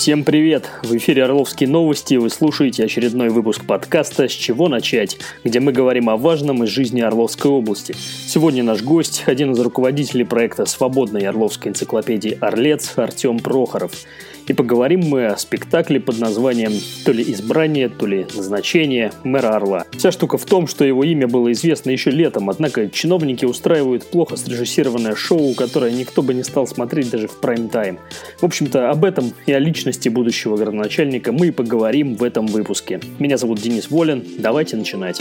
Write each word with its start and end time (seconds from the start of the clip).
Всем 0.00 0.24
привет! 0.24 0.70
В 0.82 0.96
эфире 0.96 1.24
Орловские 1.24 1.68
новости. 1.68 2.14
Вы 2.14 2.30
слушаете 2.30 2.84
очередной 2.84 3.28
выпуск 3.28 3.66
подкаста 3.66 4.28
«С 4.28 4.32
чего 4.32 4.66
начать?», 4.66 5.18
где 5.44 5.60
мы 5.60 5.72
говорим 5.72 6.08
о 6.08 6.16
важном 6.16 6.64
из 6.64 6.70
жизни 6.70 7.02
Орловской 7.02 7.50
области. 7.50 7.94
Сегодня 8.26 8.62
наш 8.62 8.80
гость– 8.80 9.24
один 9.26 9.52
из 9.52 9.60
руководителей 9.60 10.24
проекта 10.24 10.64
«Свободной 10.64 11.26
Орловской 11.26 11.72
энциклопедии 11.72 12.38
«Орлец» 12.40 12.94
Артем 12.96 13.40
Прохоров– 13.40 13.92
и 14.46 14.52
поговорим 14.52 15.00
мы 15.00 15.26
о 15.26 15.36
спектакле 15.36 16.00
под 16.00 16.18
названием 16.18 16.72
то 17.04 17.12
ли 17.12 17.22
«Избрание», 17.32 17.88
то 17.88 18.06
ли 18.06 18.26
«Назначение 18.34 19.12
мэра 19.24 19.56
Орла». 19.56 19.84
Вся 19.96 20.12
штука 20.12 20.38
в 20.38 20.44
том, 20.44 20.66
что 20.66 20.84
его 20.84 21.04
имя 21.04 21.28
было 21.28 21.52
известно 21.52 21.90
еще 21.90 22.10
летом, 22.10 22.50
однако 22.50 22.88
чиновники 22.88 23.44
устраивают 23.44 24.04
плохо 24.10 24.36
срежиссированное 24.36 25.14
шоу, 25.14 25.54
которое 25.54 25.92
никто 25.92 26.22
бы 26.22 26.34
не 26.34 26.42
стал 26.42 26.66
смотреть 26.66 27.10
даже 27.10 27.28
в 27.28 27.40
прайм-тайм. 27.40 27.98
В 28.40 28.44
общем-то, 28.44 28.90
об 28.90 29.04
этом 29.04 29.32
и 29.46 29.52
о 29.52 29.58
личности 29.58 30.08
будущего 30.08 30.56
градоначальника 30.56 31.32
мы 31.32 31.48
и 31.48 31.50
поговорим 31.50 32.14
в 32.14 32.24
этом 32.24 32.46
выпуске. 32.46 33.00
Меня 33.18 33.36
зовут 33.36 33.60
Денис 33.60 33.90
Волин, 33.90 34.24
давайте 34.38 34.76
начинать. 34.76 35.20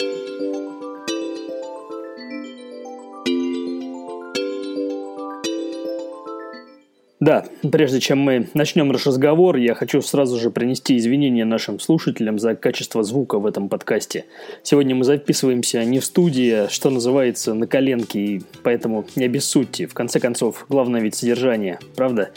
Да, 7.20 7.46
прежде 7.70 8.00
чем 8.00 8.20
мы 8.20 8.48
начнем 8.54 8.88
наш 8.88 9.06
разговор, 9.06 9.58
я 9.58 9.76
хочу 9.76 10.02
сразу 10.02 10.40
же 10.40 10.52
принести 10.52 10.96
извинения 10.98 11.44
нашим 11.44 11.78
слушателям 11.82 12.40
за 12.40 12.56
качество 12.56 13.04
звука 13.04 13.40
в 13.40 13.46
этом 13.46 13.68
подкасте. 13.68 14.24
Сегодня 14.64 14.96
мы 14.96 15.04
записываемся 15.04 15.84
не 15.84 16.00
в 16.00 16.06
студии, 16.06 16.52
а, 16.52 16.70
что 16.70 16.90
называется, 16.90 17.54
на 17.54 17.68
коленке, 17.68 18.20
и 18.20 18.42
поэтому 18.64 19.06
не 19.18 19.26
обессудьте. 19.26 19.86
В 19.86 19.94
конце 19.94 20.22
концов, 20.22 20.66
главное 20.70 21.02
ведь 21.02 21.16
содержание, 21.16 21.80
правда? 21.98 22.30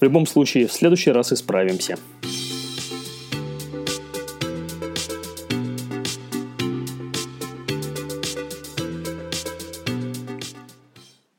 В 0.00 0.02
любом 0.02 0.26
случае, 0.26 0.66
в 0.66 0.72
следующий 0.72 1.12
раз 1.12 1.32
исправимся. 1.32 1.96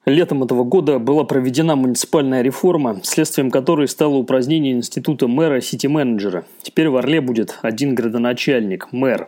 Летом 0.06 0.44
этого 0.44 0.64
года 0.64 1.00
была 1.00 1.23
проведена 1.23 1.75
муниципальная 1.75 2.44
реформа, 2.44 3.00
следствием 3.02 3.50
которой 3.50 3.88
стало 3.88 4.14
упразднение 4.17 4.73
института 4.73 5.28
мэра 5.28 5.62
сити-менеджера. 5.62 6.45
Теперь 6.62 6.89
в 6.89 6.97
Орле 6.97 7.22
будет 7.22 7.58
один 7.64 7.95
градоначальник, 7.95 8.89
мэр. 8.92 9.28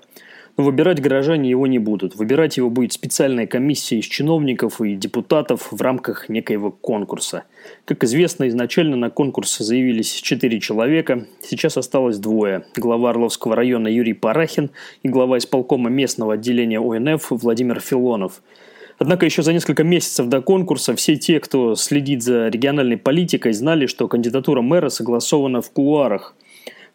Но 0.55 0.63
выбирать 0.63 1.01
горожане 1.01 1.49
его 1.49 1.65
не 1.65 1.79
будут. 1.79 2.15
Выбирать 2.15 2.57
его 2.57 2.69
будет 2.69 2.93
специальная 2.93 3.47
комиссия 3.47 3.97
из 3.97 4.05
чиновников 4.05 4.79
и 4.79 4.95
депутатов 4.95 5.71
в 5.71 5.81
рамках 5.81 6.29
некоего 6.29 6.69
конкурса. 6.69 7.45
Как 7.85 8.03
известно, 8.03 8.47
изначально 8.47 8.97
на 8.97 9.09
конкурс 9.09 9.57
заявились 9.57 10.13
четыре 10.13 10.59
человека, 10.59 11.25
сейчас 11.41 11.77
осталось 11.77 12.19
двое. 12.19 12.65
Глава 12.75 13.09
Орловского 13.09 13.55
района 13.55 13.87
Юрий 13.87 14.13
Парахин 14.13 14.69
и 15.01 15.09
глава 15.09 15.39
исполкома 15.39 15.89
местного 15.89 16.35
отделения 16.35 16.79
ОНФ 16.79 17.31
Владимир 17.31 17.79
Филонов– 17.79 18.43
Однако 18.99 19.25
еще 19.25 19.43
за 19.43 19.53
несколько 19.53 19.83
месяцев 19.83 20.27
до 20.27 20.41
конкурса 20.41 20.95
все 20.95 21.17
те, 21.17 21.39
кто 21.39 21.75
следит 21.75 22.23
за 22.23 22.47
региональной 22.47 22.97
политикой, 22.97 23.53
знали, 23.53 23.85
что 23.85 24.07
кандидатура 24.07 24.61
мэра 24.61 24.89
согласована 24.89 25.61
в 25.61 25.69
кулуарах. 25.71 26.35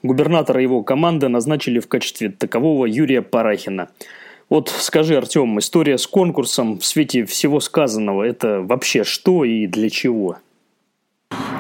Губернатора 0.03 0.61
его 0.61 0.83
команды 0.83 1.29
назначили 1.29 1.79
в 1.79 1.87
качестве 1.87 2.31
такового 2.31 2.87
Юрия 2.87 3.23
Парахина. 3.23 3.89
Вот 4.49 4.69
скажи, 4.69 5.17
Артем, 5.17 5.59
история 5.61 5.97
с 5.97 6.07
конкурсом 6.07 6.79
в 6.79 6.85
свете 6.85 7.25
всего 7.25 7.61
сказанного– 7.61 8.23
это 8.25 8.61
вообще 8.61 9.05
что 9.05 9.45
и 9.45 9.67
для 9.67 9.89
чего? 9.89 10.39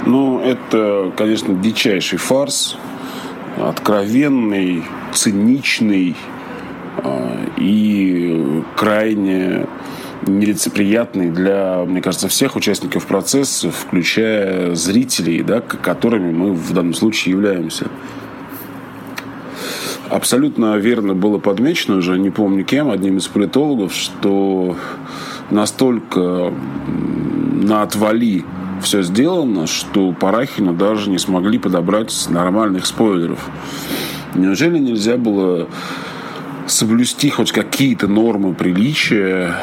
Ну, 0.04 0.40
это, 0.40 1.12
конечно, 1.16 1.54
дичайший 1.54 2.18
фарс, 2.18 2.76
откровенный, 3.56 4.82
циничный 5.14 6.16
э, 6.98 7.46
и 7.58 8.62
крайне 8.76 9.66
нелицеприятный 10.26 11.30
для, 11.30 11.84
мне 11.86 12.00
кажется, 12.00 12.28
всех 12.28 12.56
участников 12.56 13.06
процесса, 13.06 13.70
включая 13.70 14.74
зрителей, 14.74 15.42
да, 15.42 15.60
которыми 15.60 16.32
мы 16.32 16.52
в 16.52 16.72
данном 16.72 16.94
случае 16.94 17.32
являемся. 17.32 17.86
Абсолютно 20.08 20.76
верно 20.76 21.14
было 21.14 21.38
подмечено 21.38 21.96
уже, 21.96 22.18
не 22.18 22.30
помню 22.30 22.64
кем, 22.64 22.90
одним 22.90 23.16
из 23.16 23.28
политологов, 23.28 23.94
что 23.94 24.76
настолько 25.50 26.52
на 26.86 27.82
отвали 27.82 28.44
все 28.82 29.02
сделано, 29.02 29.66
что 29.66 30.12
Парахину 30.12 30.74
даже 30.74 31.08
не 31.08 31.18
смогли 31.18 31.58
подобрать 31.58 32.12
нормальных 32.28 32.84
спойлеров. 32.84 33.38
Неужели 34.34 34.78
нельзя 34.78 35.16
было 35.16 35.68
соблюсти 36.66 37.30
хоть 37.30 37.52
какие-то 37.52 38.08
нормы 38.08 38.54
приличия 38.54 39.54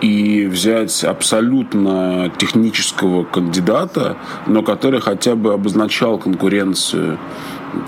и 0.00 0.46
взять 0.46 1.04
абсолютно 1.04 2.32
технического 2.38 3.24
кандидата, 3.24 4.16
но 4.46 4.62
который 4.62 5.00
хотя 5.00 5.34
бы 5.34 5.52
обозначал 5.52 6.18
конкуренцию. 6.18 7.18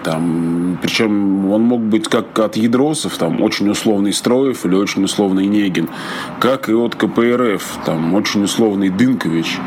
Там, 0.05 0.79
причем 0.83 1.51
он 1.51 1.63
мог 1.63 1.81
быть 1.81 2.09
как 2.09 2.39
от 2.39 2.57
Ядросов, 2.57 3.17
там, 3.17 3.43
очень 3.43 3.69
условный 3.69 4.13
Строев 4.13 4.65
или 4.65 4.75
очень 4.75 5.05
условный 5.05 5.47
Негин, 5.47 5.89
как 6.39 6.69
и 6.69 6.73
от 6.73 6.95
КПРФ, 6.95 7.79
там, 7.85 8.15
очень 8.15 8.45
условный 8.45 8.89
Дынкович 8.91 9.59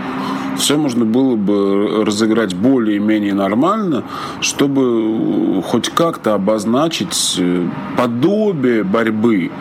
все 0.58 0.78
можно 0.78 1.06
было 1.06 1.36
бы 1.36 2.04
разыграть 2.06 2.54
более-менее 2.54 3.34
нормально, 3.34 4.04
чтобы 4.42 5.62
хоть 5.64 5.90
как-то 5.90 6.36
обозначить 6.36 7.36
э, 7.40 7.68
подобие 7.98 8.84
борьбы 8.84 9.52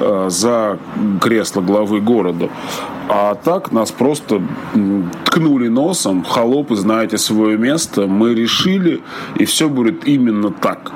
э, 0.00 0.26
за 0.28 0.78
кресло 1.20 1.60
главы 1.60 2.00
города. 2.00 2.48
А 3.12 3.34
так 3.34 3.72
нас 3.72 3.90
просто 3.90 4.40
ткнули 5.24 5.66
носом, 5.66 6.22
холопы, 6.22 6.76
знаете 6.76 7.18
свое 7.18 7.58
место, 7.58 8.06
мы 8.06 8.36
решили, 8.36 9.00
и 9.36 9.44
все 9.46 9.68
будет 9.68 10.06
именно 10.06 10.52
так. 10.52 10.92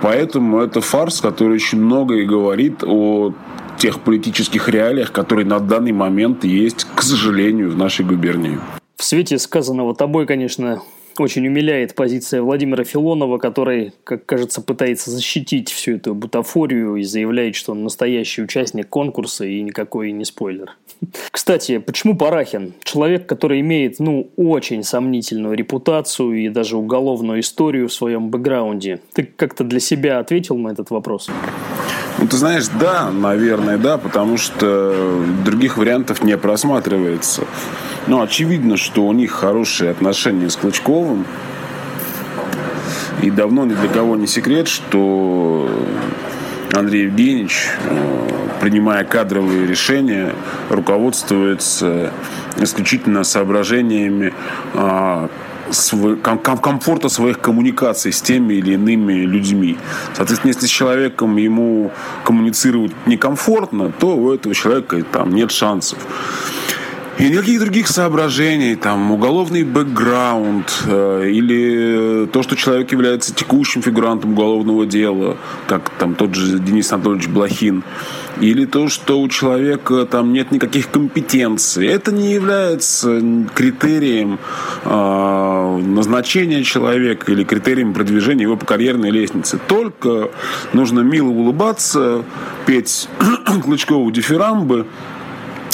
Поэтому 0.00 0.60
это 0.60 0.80
фарс, 0.80 1.20
который 1.20 1.56
очень 1.56 1.78
много 1.78 2.14
и 2.14 2.24
говорит 2.24 2.82
о 2.84 3.34
тех 3.76 4.00
политических 4.00 4.70
реалиях, 4.70 5.12
которые 5.12 5.44
на 5.44 5.60
данный 5.60 5.92
момент 5.92 6.42
есть, 6.42 6.86
к 6.94 7.02
сожалению, 7.02 7.70
в 7.70 7.76
нашей 7.76 8.06
губернии. 8.06 8.58
В 8.96 9.04
свете 9.04 9.38
сказанного 9.38 9.94
тобой, 9.94 10.24
конечно, 10.24 10.80
очень 11.20 11.46
умиляет 11.46 11.94
позиция 11.94 12.42
Владимира 12.42 12.84
Филонова, 12.84 13.38
который, 13.38 13.92
как 14.04 14.26
кажется, 14.26 14.60
пытается 14.60 15.10
защитить 15.10 15.70
всю 15.70 15.96
эту 15.96 16.14
бутафорию 16.14 16.96
и 16.96 17.02
заявляет, 17.02 17.54
что 17.54 17.72
он 17.72 17.84
настоящий 17.84 18.42
участник 18.42 18.88
конкурса 18.88 19.44
и 19.44 19.62
никакой 19.62 20.12
не 20.12 20.24
спойлер. 20.24 20.76
Кстати, 21.30 21.78
почему 21.78 22.16
Парахин? 22.16 22.74
Человек, 22.82 23.26
который 23.26 23.60
имеет, 23.60 23.98
ну, 23.98 24.30
очень 24.36 24.82
сомнительную 24.82 25.54
репутацию 25.54 26.34
и 26.34 26.48
даже 26.48 26.76
уголовную 26.76 27.40
историю 27.40 27.88
в 27.88 27.92
своем 27.92 28.30
бэкграунде. 28.30 29.00
Ты 29.12 29.24
как-то 29.24 29.64
для 29.64 29.80
себя 29.80 30.18
ответил 30.18 30.56
на 30.56 30.68
этот 30.68 30.90
вопрос? 30.90 31.28
Ну, 32.18 32.26
ты 32.26 32.36
знаешь, 32.36 32.66
да, 32.80 33.10
наверное, 33.10 33.78
да, 33.78 33.96
потому 33.96 34.38
что 34.38 35.24
других 35.44 35.78
вариантов 35.78 36.24
не 36.24 36.36
просматривается. 36.36 37.44
Но 38.08 38.22
очевидно, 38.22 38.78
что 38.78 39.06
у 39.06 39.12
них 39.12 39.32
хорошие 39.32 39.90
отношения 39.90 40.48
с 40.48 40.56
Клычковым. 40.56 41.26
И 43.22 43.30
давно 43.30 43.66
ни 43.66 43.74
для 43.74 43.88
кого 43.88 44.16
не 44.16 44.26
секрет, 44.26 44.66
что 44.66 45.68
Андрей 46.72 47.04
Евгеньевич, 47.04 47.68
э, 47.84 48.28
принимая 48.62 49.04
кадровые 49.04 49.66
решения, 49.66 50.32
руководствуется 50.70 52.10
исключительно 52.56 53.24
соображениями 53.24 54.32
а, 54.74 55.28
комфорта 56.32 57.08
своих 57.08 57.40
коммуникаций 57.40 58.12
с 58.12 58.22
теми 58.22 58.54
или 58.54 58.72
иными 58.72 59.12
людьми. 59.12 59.76
Соответственно, 60.14 60.52
если 60.52 60.66
с 60.66 60.70
человеком 60.70 61.36
ему 61.36 61.90
коммуницировать 62.24 62.92
некомфортно, 63.06 63.92
то 63.92 64.16
у 64.16 64.32
этого 64.32 64.54
человека 64.54 65.02
там 65.04 65.34
нет 65.34 65.50
шансов. 65.50 65.98
И 67.18 67.28
никаких 67.28 67.58
других 67.58 67.88
соображений, 67.88 68.76
там, 68.76 69.10
уголовный 69.10 69.64
бэкграунд 69.64 70.84
э, 70.86 71.28
или 71.28 72.26
то, 72.26 72.44
что 72.44 72.54
человек 72.54 72.92
является 72.92 73.34
текущим 73.34 73.82
фигурантом 73.82 74.34
уголовного 74.34 74.86
дела, 74.86 75.36
как 75.66 75.90
там 75.98 76.14
тот 76.14 76.36
же 76.36 76.60
Денис 76.60 76.92
Анатольевич 76.92 77.26
Блохин, 77.26 77.82
или 78.40 78.66
то, 78.66 78.88
что 78.88 79.20
у 79.20 79.28
человека 79.28 80.06
там 80.06 80.32
нет 80.32 80.52
никаких 80.52 80.92
компетенций. 80.92 81.88
Это 81.88 82.12
не 82.12 82.32
является 82.32 83.20
критерием 83.52 84.38
э, 84.84 85.78
назначения 85.86 86.62
человека 86.62 87.32
или 87.32 87.42
критерием 87.42 87.94
продвижения 87.94 88.44
его 88.44 88.56
по 88.56 88.64
карьерной 88.64 89.10
лестнице. 89.10 89.58
Только 89.66 90.30
нужно 90.72 91.00
мило 91.00 91.30
улыбаться, 91.30 92.24
петь 92.64 93.08
Клычкову 93.64 94.08
дифирамбы, 94.12 94.86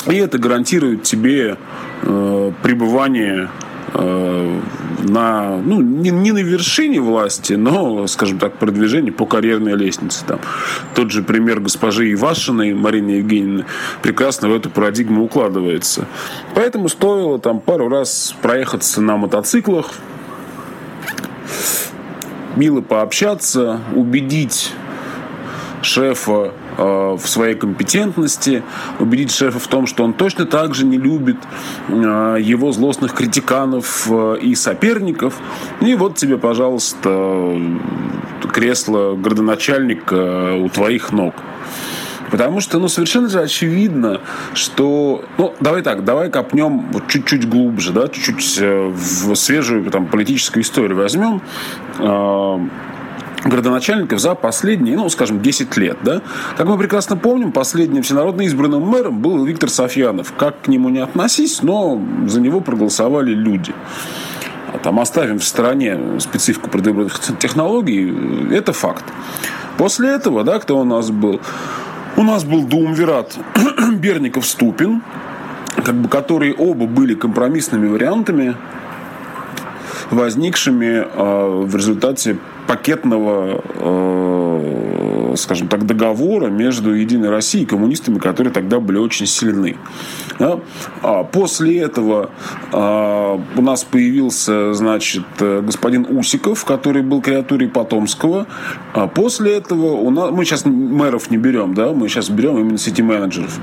и 0.06 0.16
это 0.16 0.38
гарантирует 0.38 1.02
тебе 1.02 1.56
э, 2.02 2.52
пребывание 2.62 3.48
э, 3.94 4.60
на, 5.04 5.56
ну, 5.58 5.80
не, 5.80 6.10
не 6.10 6.32
на 6.32 6.42
вершине 6.42 7.00
власти, 7.00 7.54
но, 7.54 8.06
скажем 8.06 8.38
так, 8.38 8.58
продвижение 8.58 9.12
по 9.12 9.26
карьерной 9.26 9.76
лестнице. 9.76 10.24
Там. 10.26 10.40
Тот 10.94 11.10
же 11.10 11.22
пример 11.22 11.60
госпожи 11.60 12.12
Ивашиной, 12.12 12.74
Марины 12.74 13.10
Евгеньевны, 13.10 13.64
прекрасно 14.02 14.48
в 14.48 14.54
эту 14.54 14.70
парадигму 14.70 15.24
укладывается. 15.24 16.06
Поэтому 16.54 16.88
стоило 16.88 17.38
там 17.38 17.60
пару 17.60 17.88
раз 17.88 18.34
проехаться 18.42 19.00
на 19.00 19.16
мотоциклах, 19.16 19.92
мило 22.56 22.80
пообщаться, 22.80 23.80
убедить 23.94 24.72
шефа 25.82 26.52
в 26.76 27.20
своей 27.26 27.54
компетентности, 27.54 28.62
убедить 28.98 29.32
шефа 29.32 29.58
в 29.58 29.68
том, 29.68 29.86
что 29.86 30.04
он 30.04 30.12
точно 30.12 30.44
так 30.46 30.74
же 30.74 30.84
не 30.84 30.98
любит 30.98 31.36
э, 31.88 32.38
его 32.40 32.72
злостных 32.72 33.14
критиканов 33.14 34.06
э, 34.10 34.38
и 34.40 34.54
соперников. 34.54 35.34
И 35.80 35.94
вот 35.94 36.16
тебе, 36.16 36.38
пожалуйста, 36.38 37.60
кресло 38.52 39.14
градоначальника 39.14 40.54
у 40.54 40.68
твоих 40.68 41.12
ног. 41.12 41.34
Потому 42.30 42.60
что, 42.60 42.78
ну, 42.78 42.88
совершенно 42.88 43.28
же 43.28 43.40
очевидно, 43.40 44.20
что... 44.54 45.24
Ну, 45.38 45.54
давай 45.60 45.82
так, 45.82 46.04
давай 46.04 46.30
копнем 46.30 46.86
вот 46.90 47.06
чуть-чуть 47.06 47.48
глубже, 47.48 47.92
да, 47.92 48.08
чуть-чуть 48.08 48.58
в 48.58 49.34
свежую 49.36 49.88
там, 49.90 50.06
политическую 50.06 50.64
историю 50.64 50.96
возьмем 50.96 51.42
городоначальников 53.44 54.18
за 54.18 54.34
последние, 54.34 54.96
ну, 54.96 55.08
скажем, 55.08 55.40
10 55.42 55.76
лет. 55.76 55.98
Да? 56.02 56.22
Как 56.56 56.66
мы 56.66 56.78
прекрасно 56.78 57.16
помним, 57.16 57.52
последним 57.52 58.02
всенародно 58.02 58.42
избранным 58.42 58.82
мэром 58.82 59.18
был 59.18 59.44
Виктор 59.44 59.70
Софьянов. 59.70 60.32
Как 60.36 60.62
к 60.62 60.68
нему 60.68 60.88
не 60.88 61.00
относись, 61.00 61.62
но 61.62 62.00
за 62.26 62.40
него 62.40 62.60
проголосовали 62.60 63.32
люди. 63.32 63.74
А 64.72 64.78
там 64.78 64.98
оставим 64.98 65.38
в 65.38 65.44
стороне 65.44 66.18
специфику 66.18 66.68
предвыборных 66.68 67.20
технологий, 67.38 68.12
это 68.52 68.72
факт. 68.72 69.04
После 69.76 70.10
этого, 70.10 70.44
да, 70.44 70.58
кто 70.58 70.78
у 70.78 70.84
нас 70.84 71.10
был? 71.10 71.40
У 72.16 72.22
нас 72.22 72.44
был 72.44 72.62
Думвират 72.62 73.36
Берников-Ступин, 73.94 75.02
как 75.76 75.94
бы, 75.94 76.08
которые 76.08 76.54
оба 76.54 76.86
были 76.86 77.14
компромиссными 77.14 77.88
вариантами, 77.88 78.56
возникшими 80.10 81.04
э, 81.04 81.64
в 81.64 81.74
результате 81.74 82.38
пакетного, 82.66 83.62
э, 83.76 85.34
скажем 85.36 85.68
так, 85.68 85.86
договора 85.86 86.48
между 86.48 86.94
Единой 86.94 87.30
Россией 87.30 87.64
и 87.64 87.66
коммунистами, 87.66 88.18
которые 88.18 88.52
тогда 88.52 88.80
были 88.80 88.98
очень 88.98 89.26
сильны. 89.26 89.76
Да? 90.38 90.60
А 91.02 91.24
после 91.24 91.80
этого 91.80 92.30
а, 92.72 93.40
у 93.56 93.62
нас 93.62 93.84
появился, 93.84 94.74
значит, 94.74 95.24
господин 95.38 96.06
Усиков, 96.08 96.64
который 96.64 97.02
был 97.02 97.20
креатурой 97.20 97.68
Потомского. 97.68 98.46
А 98.92 99.06
после 99.06 99.56
этого 99.56 99.92
у 99.92 100.10
нас, 100.10 100.30
мы 100.30 100.44
сейчас 100.44 100.64
мэров 100.64 101.30
не 101.30 101.36
берем, 101.36 101.74
да, 101.74 101.92
мы 101.92 102.08
сейчас 102.08 102.30
берем 102.30 102.58
именно 102.58 102.78
сети-менеджеров. 102.78 103.58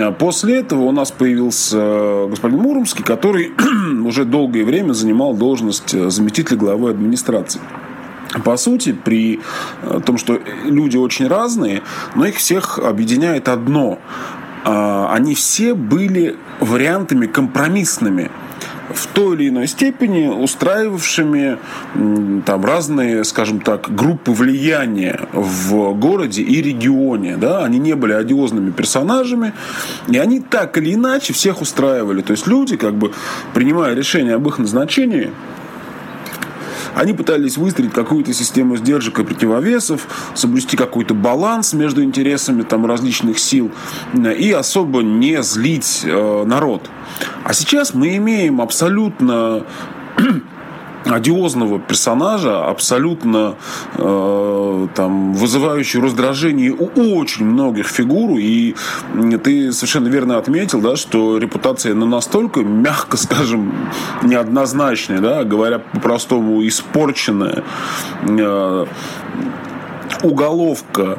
А 0.00 0.12
после 0.12 0.60
этого 0.60 0.82
у 0.82 0.92
нас 0.92 1.10
появился 1.10 2.26
господин 2.28 2.58
Муромский, 2.58 3.04
который 3.04 3.52
уже 4.04 4.24
долгое 4.24 4.64
время 4.64 4.92
занимал 4.92 5.34
должность 5.34 5.90
заместителя 6.10 6.56
главы 6.56 6.90
администрации 6.90 7.60
по 8.42 8.56
сути, 8.56 8.92
при 8.92 9.40
э, 9.82 10.00
том, 10.04 10.18
что 10.18 10.40
люди 10.64 10.96
очень 10.96 11.28
разные, 11.28 11.82
но 12.14 12.26
их 12.26 12.36
всех 12.36 12.78
объединяет 12.78 13.48
одно. 13.48 13.98
А, 14.64 15.12
они 15.12 15.34
все 15.34 15.74
были 15.74 16.36
вариантами 16.60 17.26
компромиссными 17.26 18.30
в 18.92 19.06
той 19.08 19.36
или 19.36 19.48
иной 19.48 19.66
степени 19.66 20.28
устраивавшими 20.28 21.58
там 22.44 22.64
разные, 22.64 23.24
скажем 23.24 23.60
так, 23.60 23.94
группы 23.94 24.32
влияния 24.32 25.20
в 25.32 25.94
городе 25.94 26.42
и 26.42 26.62
регионе. 26.62 27.36
Да? 27.36 27.64
Они 27.64 27.78
не 27.78 27.94
были 27.94 28.12
одиозными 28.12 28.70
персонажами, 28.70 29.52
и 30.08 30.18
они 30.18 30.40
так 30.40 30.76
или 30.78 30.94
иначе 30.94 31.32
всех 31.32 31.60
устраивали. 31.60 32.22
То 32.22 32.32
есть 32.32 32.46
люди, 32.46 32.76
как 32.76 32.94
бы 32.94 33.12
принимая 33.54 33.94
решение 33.94 34.34
об 34.34 34.46
их 34.48 34.58
назначении, 34.58 35.30
они 36.94 37.12
пытались 37.12 37.56
выстроить 37.56 37.92
какую-то 37.92 38.32
систему 38.32 38.76
сдержек 38.76 39.18
и 39.18 39.24
противовесов, 39.24 40.06
соблюсти 40.34 40.76
какой-то 40.76 41.14
баланс 41.14 41.72
между 41.72 42.02
интересами 42.02 42.62
там, 42.62 42.86
различных 42.86 43.38
сил 43.38 43.70
и 44.14 44.52
особо 44.52 45.02
не 45.02 45.42
злить 45.42 46.02
э, 46.04 46.44
народ. 46.44 46.88
А 47.44 47.52
сейчас 47.52 47.94
мы 47.94 48.16
имеем 48.16 48.60
абсолютно 48.60 49.64
одиозного 51.04 51.78
персонажа, 51.78 52.64
абсолютно 52.64 53.54
э, 53.96 54.88
там, 54.94 55.34
вызывающий 55.34 56.00
раздражение 56.00 56.72
у 56.72 57.18
очень 57.18 57.44
многих 57.44 57.86
фигур. 57.86 58.38
И 58.38 58.74
ты 59.42 59.72
совершенно 59.72 60.08
верно 60.08 60.38
отметил, 60.38 60.80
да, 60.80 60.96
что 60.96 61.38
репутация 61.38 61.94
ну, 61.94 62.06
настолько, 62.06 62.60
мягко 62.60 63.16
скажем, 63.16 63.72
неоднозначная, 64.22 65.20
да, 65.20 65.44
говоря 65.44 65.78
по-простому, 65.78 66.66
испорченная. 66.66 67.64
Э, 68.28 68.86
уголовка, 70.22 71.18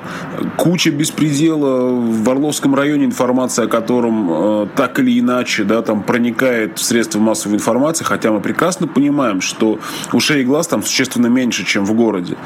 куча 0.58 0.92
беспредела 0.92 1.90
в 1.90 2.30
Орловском 2.30 2.76
районе, 2.76 3.06
информация 3.06 3.66
о 3.66 3.68
котором 3.68 4.28
э, 4.30 4.68
так 4.76 5.00
или 5.00 5.20
иначе 5.20 5.64
да, 5.64 5.82
там 5.82 6.04
проникает 6.04 6.80
в 6.80 6.84
средства 6.84 7.20
массовой 7.20 7.56
информации, 7.56 8.04
хотя 8.04 8.32
мы 8.32 8.40
прекрасно 8.42 8.88
понимаем, 8.88 9.42
что 9.42 9.80
ушей 10.14 10.42
и 10.42 10.46
глаз 10.46 10.68
там 10.68 10.84
существенно 10.84 11.28
меньше, 11.28 11.66
чем 11.66 11.86
в 11.86 11.94
городе. 11.94 12.38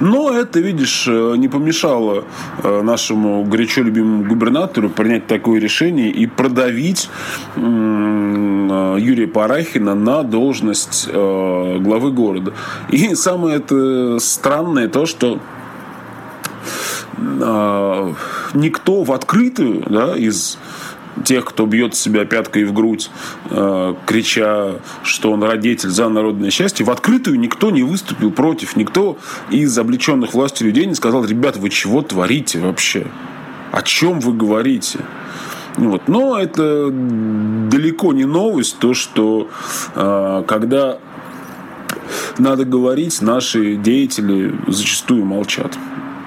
Но 0.00 0.30
это, 0.32 0.60
видишь, 0.60 1.06
э, 1.08 1.34
не 1.36 1.48
помешало 1.48 2.24
э, 2.62 2.82
нашему 2.82 3.44
горячо 3.44 3.82
любимому 3.82 4.24
губернатору 4.24 4.90
принять 4.90 5.26
такое 5.26 5.60
решение 5.60 6.10
и 6.10 6.26
продавить 6.26 7.08
э, 7.56 7.60
Юрия 7.60 9.26
Парахина 9.26 9.94
на 9.94 10.22
должность 10.22 11.08
э, 11.08 11.78
главы 11.80 12.10
города. 12.10 12.52
И 12.90 13.14
самое 13.14 13.56
это 13.56 14.18
странное 14.18 14.88
то, 14.88 15.06
что 15.06 15.38
никто 17.18 19.04
в 19.04 19.12
открытую, 19.12 19.84
да, 19.88 20.16
из 20.16 20.58
тех, 21.24 21.44
кто 21.44 21.66
бьет 21.66 21.94
себя 21.94 22.24
пяткой 22.24 22.64
в 22.64 22.72
грудь, 22.72 23.10
э, 23.50 23.94
крича, 24.06 24.76
что 25.02 25.32
он 25.32 25.42
родитель 25.42 25.90
за 25.90 26.08
народное 26.08 26.50
счастье, 26.50 26.84
в 26.84 26.90
открытую 26.90 27.38
никто 27.38 27.70
не 27.70 27.82
выступил 27.82 28.30
против, 28.30 28.76
никто 28.76 29.18
из 29.50 29.76
облеченных 29.76 30.34
властью 30.34 30.68
людей 30.68 30.86
не 30.86 30.94
сказал, 30.94 31.24
ребят, 31.24 31.56
вы 31.56 31.70
чего 31.70 32.02
творите 32.02 32.60
вообще? 32.60 33.06
О 33.70 33.82
чем 33.82 34.20
вы 34.20 34.32
говорите? 34.32 35.00
Вот. 35.76 36.08
Но 36.08 36.38
это 36.38 36.90
далеко 36.90 38.12
не 38.12 38.24
новость, 38.24 38.78
то, 38.78 38.94
что 38.94 39.48
э, 39.94 40.44
когда 40.46 40.98
надо 42.38 42.64
говорить, 42.64 43.20
наши 43.22 43.76
деятели 43.76 44.54
зачастую 44.66 45.24
молчат. 45.24 45.76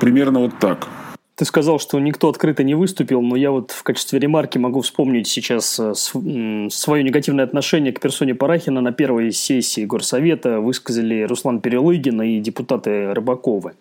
Примерно 0.05 0.41
вот 0.41 0.59
так. 0.59 0.87
Ты 1.33 1.45
сказал, 1.45 1.79
что 1.79 1.99
никто 1.99 2.29
открыто 2.29 2.61
не 2.63 2.75
выступил, 2.75 3.23
но 3.23 3.35
я 3.35 3.49
вот 3.49 3.71
в 3.71 3.81
качестве 3.81 4.19
ремарки 4.19 4.59
могу 4.59 4.81
вспомнить 4.81 5.27
сейчас 5.27 5.79
э, 5.79 5.95
свое 5.95 7.03
негативное 7.03 7.43
отношение 7.43 7.91
к 7.91 7.99
персоне 7.99 8.35
Парахина 8.35 8.81
на 8.81 8.91
первой 8.91 9.31
сессии 9.31 9.83
Горсовета 9.83 10.59
высказали 10.59 11.23
Руслан 11.23 11.59
Перелыгин 11.59 12.21
и 12.21 12.39
депутаты 12.39 13.15
Рыбаковы. 13.15 13.73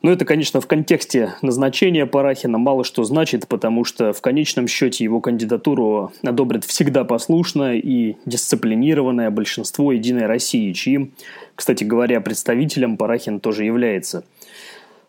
Но 0.00 0.10
это, 0.10 0.24
конечно, 0.24 0.62
в 0.62 0.66
контексте 0.66 1.34
назначения 1.42 2.06
Парахина 2.06 2.56
мало 2.56 2.82
что 2.82 3.04
значит, 3.04 3.46
потому 3.46 3.84
что 3.84 4.14
в 4.14 4.22
конечном 4.22 4.66
счете 4.68 5.04
его 5.04 5.20
кандидатуру 5.20 6.12
одобрят 6.22 6.64
всегда 6.64 7.04
послушное 7.04 7.74
и 7.74 8.16
дисциплинированное 8.24 9.30
большинство 9.30 9.92
«Единой 9.92 10.24
России», 10.24 10.72
чьим, 10.72 11.12
кстати 11.54 11.84
говоря, 11.84 12.22
представителем 12.22 12.96
Парахин 12.96 13.38
тоже 13.38 13.64
является– 13.64 14.24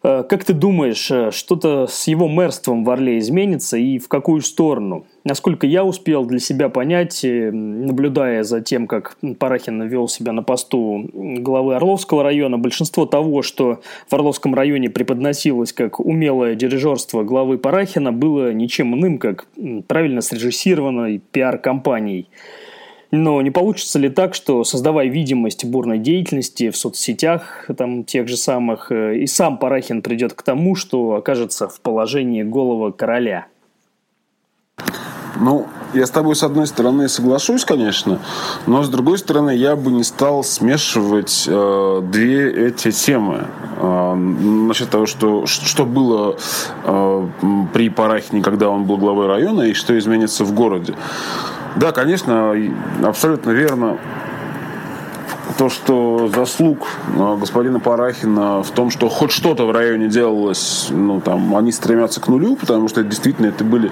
как 0.04 0.44
ты 0.44 0.52
думаешь, 0.52 1.10
э, 1.12 1.32
что-то 1.32 1.88
с 1.88 2.08
его 2.08 2.28
мэрством 2.28 2.84
в 2.84 2.90
Орле 2.90 3.20
изменится 3.20 3.78
и 3.78 4.00
в 4.00 4.10
какую 4.10 4.42
сторону? 4.42 5.06
Насколько 5.24 5.66
я 5.66 5.86
успел 5.86 6.26
для 6.26 6.40
себя 6.40 6.68
понять, 6.68 7.24
э, 7.24 7.52
наблюдая 7.52 8.44
за 8.44 8.60
тем, 8.60 8.86
как 8.86 9.16
Парахин 9.40 9.82
вел 9.84 10.10
себя 10.10 10.34
на 10.34 10.44
посту 10.44 11.10
главы 11.14 11.76
Орловского 11.76 12.22
района, 12.22 12.58
большинство 12.58 13.06
того, 13.06 13.44
что 13.44 13.80
в 14.10 14.14
Орловском 14.14 14.54
районе 14.54 14.90
преподносилось 14.90 15.72
как 15.72 16.02
умелое 16.02 16.56
дирижерство 16.56 17.24
главы 17.24 17.58
Парахина, 17.58 18.12
было 18.12 18.52
ничем 18.52 18.94
иным, 18.96 19.18
как 19.18 19.48
правильно 19.88 20.20
срежиссированной 20.20 21.22
пиар-компанией– 21.32 22.28
но 23.14 23.40
не 23.44 23.52
получится 23.52 24.00
ли 24.00 24.10
так, 24.10 24.34
что 24.34 24.64
создавая 24.64 25.08
видимость 25.08 25.66
бурной 25.66 26.00
деятельности 26.00 26.72
в 26.72 26.78
соцсетях, 26.78 27.70
там 27.78 28.06
тех 28.06 28.28
же 28.28 28.36
самых, 28.36 28.92
э, 28.92 29.18
и 29.18 29.28
сам 29.28 29.60
Парахин 29.60 30.02
придет 30.02 30.34
к 30.34 30.42
тому, 30.42 30.74
что 30.74 31.14
окажется 31.14 31.68
в 31.68 31.80
положении 31.80 32.42
голого 32.42 32.90
короля? 32.90 33.46
Ну, 35.36 35.68
я 35.94 36.08
с 36.08 36.10
тобой, 36.10 36.36
с 36.36 36.42
одной 36.42 36.66
стороны, 36.66 37.08
соглашусь, 37.08 37.66
конечно, 37.66 38.20
но 38.66 38.82
с 38.82 38.90
другой 38.90 39.20
стороны, 39.20 39.56
я 39.56 39.76
бы 39.76 39.92
не 39.92 40.04
стал 40.04 40.44
смешивать 40.44 41.46
э, 41.48 42.02
две 42.12 42.68
эти 42.68 42.92
темы. 42.92 43.46
Э, 43.78 44.16
насчет 44.16 44.90
того, 44.90 45.06
что, 45.06 45.46
что 45.46 45.86
было 45.86 46.36
э, 46.84 47.28
при 47.74 47.90
Парахине, 47.90 48.42
когда 48.42 48.70
он 48.70 48.86
был 48.86 48.98
главой 48.98 49.28
района, 49.28 49.62
и 49.62 49.74
что 49.74 49.98
изменится 49.98 50.46
в 50.46 50.54
городе. 50.54 50.96
Да, 51.76 51.92
конечно, 51.92 52.56
абсолютно 53.04 53.52
верно 53.52 53.98
то, 55.58 55.70
что 55.70 56.32
заслуг 56.34 56.88
э, 57.16 57.38
господина 57.40 57.80
Парахина 57.80 58.64
в 58.64 58.72
том, 58.72 58.90
что 58.90 59.10
хоть 59.10 59.32
что-то 59.32 59.66
в 59.66 59.72
районе 59.72 60.08
делалось, 60.08 60.88
ну, 60.90 61.22
там, 61.22 61.56
они 61.56 61.72
стремятся 61.72 62.22
к 62.22 62.28
нулю, 62.28 62.56
потому 62.56 62.88
что 62.88 63.04
действительно 63.04 63.48
это 63.48 63.64
были 63.64 63.92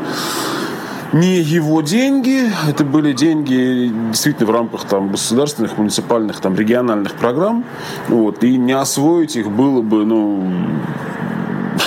не 1.14 1.42
его 1.42 1.82
деньги, 1.82 2.50
это 2.70 2.86
были 2.86 3.12
деньги 3.12 3.92
действительно 4.10 4.48
в 4.48 4.52
рамках 4.52 4.86
там, 4.86 5.12
государственных, 5.12 5.78
муниципальных, 5.78 6.40
там, 6.40 6.56
региональных 6.56 7.14
программ. 7.14 7.66
Вот, 8.08 8.44
и 8.44 8.58
не 8.58 8.74
освоить 8.74 9.36
их 9.36 9.52
было 9.52 9.82
бы, 9.82 10.06
ну, 10.06 10.52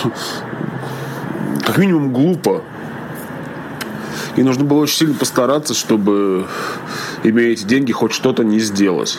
как 1.64 1.78
минимум 1.78 2.12
глупо. 2.12 2.62
И 4.36 4.42
нужно 4.42 4.64
было 4.64 4.80
очень 4.80 4.96
сильно 4.96 5.14
постараться, 5.14 5.74
чтобы, 5.74 6.46
имея 7.22 7.52
эти 7.52 7.64
деньги, 7.64 7.92
хоть 7.92 8.12
что-то 8.12 8.44
не 8.44 8.58
сделать. 8.58 9.18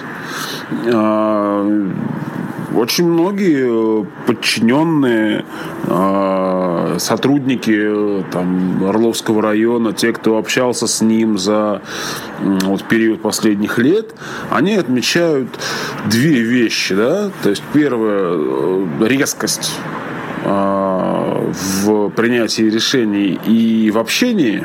А, 0.94 1.92
очень 2.76 3.08
многие 3.08 4.02
э, 4.02 4.06
подчиненные 4.28 5.46
э, 5.84 6.96
сотрудники 7.00 8.24
там, 8.32 8.84
Орловского 8.86 9.42
района, 9.42 9.94
те, 9.94 10.12
кто 10.12 10.38
общался 10.38 10.88
с 10.88 11.00
ним 11.02 11.38
за 11.38 11.82
вот, 12.42 12.84
период 12.84 13.22
последних 13.22 13.78
лет, 13.78 14.14
они 14.52 14.76
отмечают 14.76 15.48
две 16.06 16.42
вещи. 16.42 16.96
Да? 16.96 17.32
То 17.44 17.50
есть 17.52 17.64
первое 17.72 18.34
э, 18.34 18.86
резкость 19.08 19.72
в 20.44 22.10
принятии 22.10 22.64
решений 22.64 23.40
и 23.48 23.90
в 23.90 23.98
общении, 23.98 24.64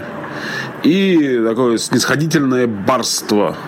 и 0.82 1.42
такое 1.44 1.78
снисходительное 1.78 2.66
барство– 2.66 3.56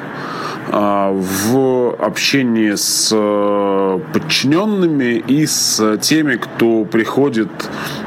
а, 0.75 1.11
в 1.12 1.97
общении 1.99 2.75
с 2.75 3.11
э, 3.12 4.00
подчиненными 4.14 5.16
и 5.19 5.45
с 5.45 5.99
теми, 5.99 6.37
кто 6.37 6.85
приходит 6.85 7.50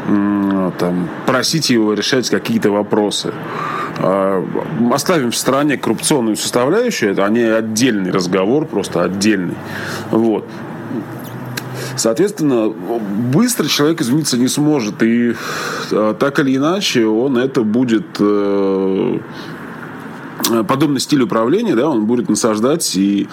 там, 0.08 1.10
просить 1.28 1.70
его 1.70 1.94
решать 1.94 2.28
какие-то 2.30 2.72
вопросы. 2.72 3.34
А, 4.00 4.44
оставим 4.92 5.30
в 5.30 5.36
стороне 5.36 5.78
коррупционную 5.78 6.38
составляющую, 6.38 7.12
это 7.12 7.26
они 7.26 7.42
отдельный 7.42 8.12
разговор, 8.12 8.66
просто 8.66 9.04
отдельный. 9.04 9.56
Вот. 10.10 10.48
Соответственно, 11.98 12.70
быстро 12.70 13.68
человек 13.68 14.02
извиниться 14.02 14.38
не 14.38 14.48
сможет, 14.48 15.02
и 15.04 15.34
э, 15.92 16.16
так 16.20 16.40
или 16.40 16.56
иначе 16.56 17.06
он 17.06 17.38
это 17.38 17.64
будет 17.64 18.06
э, 18.20 19.20
Э, 20.52 20.64
подобный 20.64 21.00
стиль 21.00 21.22
управления, 21.22 21.76
да, 21.76 21.90
он 21.90 22.06
будет 22.06 22.30
насаждать 22.30 22.96
и 22.96 23.28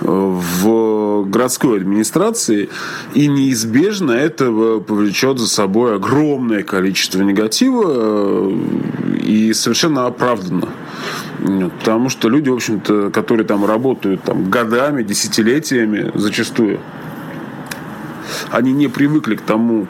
э, 0.00 0.04
в 0.06 1.24
городской 1.24 1.78
администрации, 1.78 2.68
и 3.14 3.26
неизбежно 3.26 4.12
это 4.12 4.78
повлечет 4.86 5.38
за 5.38 5.48
собой 5.48 5.96
огромное 5.96 6.62
количество 6.62 7.22
негатива 7.22 7.84
э, 7.86 8.52
и 9.24 9.52
совершенно 9.52 10.06
оправданно. 10.06 10.68
Потому 11.80 12.08
что 12.08 12.28
люди, 12.28 12.48
в 12.48 12.54
общем-то, 12.54 13.10
которые 13.10 13.46
там 13.46 13.64
работают 13.64 14.22
там, 14.22 14.48
годами, 14.48 15.02
десятилетиями 15.02 16.12
зачастую, 16.14 16.80
они 18.50 18.72
не 18.72 18.88
привыкли 18.88 19.36
к 19.36 19.42
тому, 19.42 19.86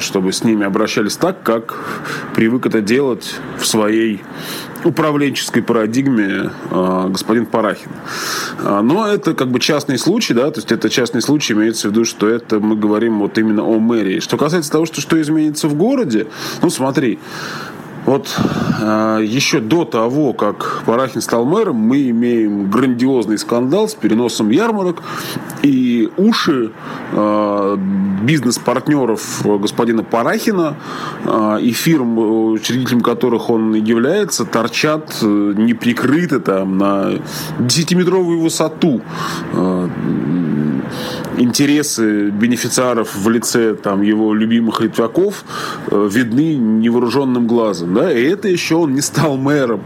чтобы 0.00 0.32
с 0.32 0.44
ними 0.44 0.64
обращались 0.64 1.16
так, 1.16 1.42
как 1.42 1.78
привык 2.34 2.66
это 2.66 2.80
делать 2.80 3.34
в 3.58 3.66
своей 3.66 4.22
управленческой 4.84 5.62
парадигме 5.62 6.50
э, 6.70 7.06
господин 7.08 7.46
Парахин. 7.46 7.90
А, 8.62 8.82
но 8.82 9.06
это 9.06 9.34
как 9.34 9.50
бы 9.50 9.58
частный 9.58 9.98
случай, 9.98 10.34
да, 10.34 10.50
то 10.50 10.58
есть 10.58 10.70
это 10.70 10.90
частный 10.90 11.22
случай, 11.22 11.54
имеется 11.54 11.88
в 11.88 11.92
виду, 11.92 12.04
что 12.04 12.28
это 12.28 12.60
мы 12.60 12.76
говорим 12.76 13.18
вот 13.18 13.38
именно 13.38 13.62
о 13.62 13.78
мэрии. 13.78 14.20
Что 14.20 14.36
касается 14.36 14.70
того, 14.70 14.86
что, 14.86 15.00
что 15.00 15.20
изменится 15.20 15.68
в 15.68 15.74
городе, 15.74 16.26
ну 16.62 16.70
смотри, 16.70 17.18
вот 18.06 18.36
э, 18.80 19.20
еще 19.24 19.60
до 19.60 19.84
того, 19.84 20.32
как 20.32 20.82
Парахин 20.84 21.20
стал 21.20 21.44
мэром, 21.44 21.76
мы 21.76 22.10
имеем 22.10 22.70
грандиозный 22.70 23.38
скандал 23.38 23.88
с 23.88 23.94
переносом 23.94 24.50
ярмарок 24.50 25.02
и 25.62 26.10
уши 26.16 26.72
э, 27.12 27.76
бизнес-партнеров 28.22 29.42
господина 29.44 30.02
Парахина 30.02 30.76
э, 31.24 31.58
и 31.62 31.72
фирм, 31.72 32.52
учредителем 32.52 33.00
которых 33.00 33.48
он 33.48 33.74
является, 33.74 34.44
торчат 34.44 35.16
э, 35.22 35.54
неприкрыто 35.56 36.40
там 36.40 36.78
на 36.78 37.12
10-метровую 37.58 38.40
высоту. 38.40 39.00
Э, 39.52 39.88
интересы 41.38 42.30
бенефициаров 42.30 43.14
в 43.14 43.28
лице 43.28 43.74
там, 43.74 44.02
его 44.02 44.34
любимых 44.34 44.80
литваков 44.80 45.44
э, 45.90 46.08
видны 46.10 46.54
невооруженным 46.54 47.46
глазом. 47.46 47.94
Да? 47.94 48.12
И 48.12 48.22
это 48.22 48.48
еще 48.48 48.76
он 48.76 48.94
не 48.94 49.00
стал 49.00 49.36
мэром. 49.36 49.82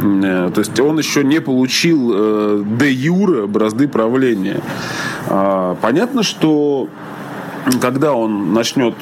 Э, 0.00 0.50
то 0.54 0.60
есть 0.60 0.78
он 0.80 0.98
еще 0.98 1.24
не 1.24 1.40
получил 1.40 2.12
э, 2.14 2.64
де 2.78 2.90
юре 2.90 3.46
бразды 3.46 3.88
правления. 3.88 4.60
А, 5.28 5.76
понятно, 5.80 6.22
что 6.22 6.88
когда 7.80 8.14
он 8.14 8.52
начнет 8.54 8.94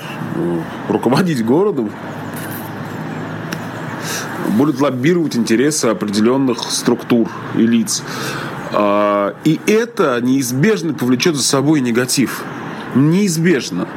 руководить 0.89 1.45
городом, 1.45 1.91
будет 4.49 4.81
лоббировать 4.81 5.37
интересы 5.37 5.87
определенных 5.87 6.63
структур 6.71 7.29
и 7.57 7.67
лиц. 7.67 8.03
А, 8.73 9.35
и 9.45 9.61
это 9.67 10.21
неизбежно 10.21 10.95
повлечет 10.95 11.37
за 11.37 11.43
собой 11.43 11.81
негатив. 11.81 12.43
Неизбежно. 12.95 13.89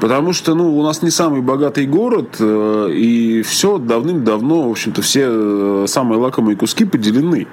Потому 0.00 0.32
что, 0.32 0.54
ну, 0.54 0.76
у 0.76 0.82
нас 0.82 1.02
не 1.02 1.10
самый 1.10 1.40
богатый 1.40 1.86
город, 1.86 2.36
э, 2.38 2.90
и 2.92 3.42
все 3.42 3.78
давным-давно, 3.78 4.68
в 4.68 4.70
общем-то, 4.70 5.02
все 5.02 5.26
э, 5.26 5.84
самые 5.88 6.20
лакомые 6.20 6.56
куски 6.56 6.84
поделены. 6.84 7.48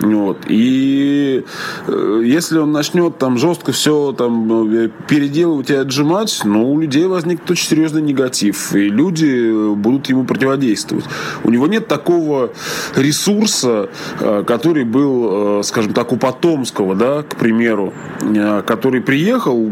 Вот. 0.00 0.38
И 0.48 1.44
э, 1.86 2.22
если 2.24 2.58
он 2.58 2.72
начнет 2.72 3.16
там 3.18 3.38
жестко 3.38 3.72
все 3.72 4.12
там 4.12 4.70
переделывать 5.08 5.70
и 5.70 5.74
отжимать, 5.74 6.42
ну, 6.44 6.70
у 6.70 6.80
людей 6.80 7.06
возникнет 7.06 7.50
очень 7.50 7.68
серьезный 7.68 8.02
негатив, 8.02 8.74
и 8.74 8.88
люди 8.88 9.74
будут 9.74 10.08
ему 10.08 10.24
противодействовать. 10.24 11.06
У 11.44 11.50
него 11.50 11.66
нет 11.66 11.88
такого 11.88 12.50
ресурса, 12.94 13.88
который 14.18 14.84
был, 14.84 15.62
скажем 15.62 15.92
так, 15.92 16.12
у 16.12 16.16
Потомского, 16.16 16.94
да, 16.94 17.22
к 17.22 17.36
примеру, 17.36 17.92
который 18.66 19.00
приехал, 19.00 19.70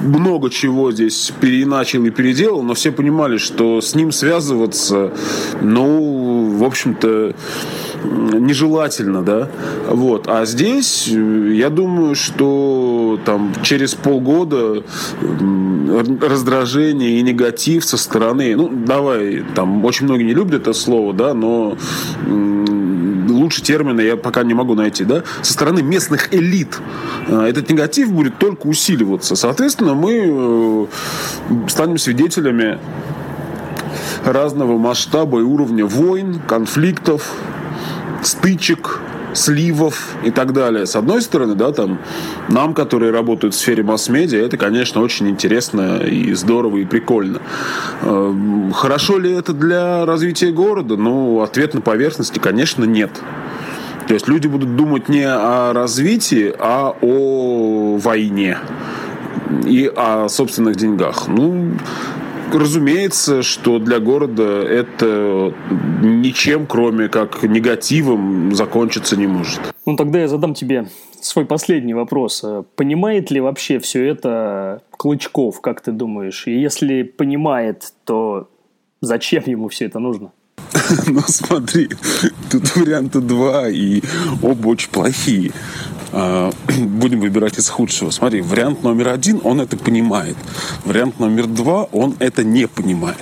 много 0.00 0.50
чего 0.50 0.92
здесь 0.92 1.32
переначал 1.40 2.04
и 2.04 2.10
переделал, 2.10 2.62
но 2.62 2.74
все 2.74 2.92
понимали, 2.92 3.36
что 3.38 3.80
с 3.80 3.94
ним 3.94 4.12
связываться, 4.12 5.12
ну, 5.60 6.56
в 6.56 6.64
общем-то, 6.64 7.34
нежелательно, 8.04 9.22
да, 9.22 9.48
вот. 9.88 10.28
А 10.28 10.44
здесь, 10.44 11.08
я 11.08 11.70
думаю, 11.70 12.14
что 12.14 13.18
там 13.24 13.52
через 13.62 13.94
полгода 13.94 14.82
раздражение 16.20 17.18
и 17.18 17.22
негатив 17.22 17.84
со 17.84 17.96
стороны, 17.96 18.54
ну, 18.56 18.68
давай, 18.68 19.44
там 19.54 19.84
очень 19.84 20.06
многие 20.06 20.24
не 20.24 20.34
любят 20.34 20.62
это 20.62 20.72
слово, 20.72 21.12
да, 21.12 21.34
но 21.34 21.76
лучше 23.38 23.62
термина 23.62 24.00
я 24.00 24.16
пока 24.16 24.42
не 24.42 24.54
могу 24.54 24.74
найти, 24.74 25.04
да, 25.04 25.22
со 25.42 25.52
стороны 25.52 25.82
местных 25.82 26.34
элит 26.34 26.78
э, 27.26 27.40
этот 27.42 27.70
негатив 27.70 28.12
будет 28.12 28.38
только 28.38 28.66
усиливаться. 28.66 29.36
Соответственно, 29.36 29.94
мы 29.94 30.88
э, 31.50 31.68
станем 31.68 31.98
свидетелями 31.98 32.78
разного 34.24 34.78
масштаба 34.78 35.40
и 35.40 35.42
уровня 35.42 35.86
войн, 35.86 36.40
конфликтов, 36.46 37.32
стычек, 38.22 39.00
сливов 39.38 40.16
и 40.24 40.30
так 40.30 40.52
далее. 40.52 40.86
С 40.86 40.96
одной 40.96 41.22
стороны, 41.22 41.54
да, 41.54 41.72
там 41.72 41.98
нам, 42.48 42.74
которые 42.74 43.12
работают 43.12 43.54
в 43.54 43.58
сфере 43.58 43.82
масс-медиа, 43.82 44.44
это, 44.44 44.56
конечно, 44.56 45.00
очень 45.00 45.28
интересно 45.28 45.98
и 45.98 46.34
здорово 46.34 46.78
и 46.78 46.84
прикольно. 46.84 47.40
Эм, 48.02 48.72
хорошо 48.72 49.18
ли 49.18 49.32
это 49.32 49.52
для 49.52 50.04
развития 50.04 50.50
города? 50.50 50.96
Ну, 50.96 51.40
ответ 51.40 51.74
на 51.74 51.80
поверхности, 51.80 52.38
конечно, 52.38 52.84
нет. 52.84 53.10
То 54.08 54.14
есть 54.14 54.26
люди 54.26 54.46
будут 54.46 54.74
думать 54.74 55.08
не 55.08 55.24
о 55.24 55.72
развитии, 55.72 56.52
а 56.58 56.94
о 57.00 57.98
войне 57.98 58.58
и 59.66 59.90
о 59.94 60.28
собственных 60.28 60.76
деньгах. 60.76 61.28
Ну, 61.28 61.72
разумеется, 62.54 63.42
что 63.42 63.78
для 63.78 63.98
города 64.00 64.62
это 64.62 65.54
ничем, 66.02 66.66
кроме 66.66 67.08
как 67.08 67.42
негативом, 67.42 68.54
закончиться 68.54 69.16
не 69.16 69.26
может. 69.26 69.60
Ну, 69.86 69.96
тогда 69.96 70.20
я 70.20 70.28
задам 70.28 70.54
тебе 70.54 70.88
свой 71.20 71.44
последний 71.44 71.94
вопрос. 71.94 72.44
Понимает 72.76 73.30
ли 73.30 73.40
вообще 73.40 73.78
все 73.78 74.04
это 74.06 74.82
Клычков, 74.90 75.60
как 75.60 75.80
ты 75.80 75.92
думаешь? 75.92 76.46
И 76.46 76.60
если 76.60 77.02
понимает, 77.02 77.92
то 78.04 78.48
зачем 79.00 79.42
ему 79.46 79.68
все 79.68 79.86
это 79.86 79.98
нужно? 79.98 80.32
Ну, 81.06 81.20
смотри, 81.26 81.88
тут 82.50 82.76
варианта 82.76 83.20
два, 83.20 83.68
и 83.68 84.02
оба 84.42 84.68
очень 84.68 84.90
плохие. 84.90 85.52
А, 86.12 86.50
будем 86.78 87.20
выбирать 87.20 87.58
из 87.58 87.68
худшего. 87.68 88.10
Смотри, 88.10 88.40
вариант 88.40 88.82
номер 88.82 89.08
один, 89.08 89.40
он 89.44 89.60
это 89.60 89.76
понимает. 89.76 90.36
Вариант 90.84 91.18
номер 91.18 91.46
два, 91.46 91.84
он 91.84 92.14
это 92.18 92.44
не 92.44 92.66
понимает. 92.66 93.18